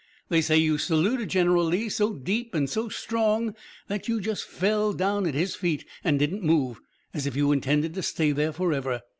[0.29, 3.53] They say you saluted General Lee so deep and so strong
[3.87, 6.81] that you just fell down at his feet an' didn't move,
[7.13, 9.03] as if you intended to stay there forever.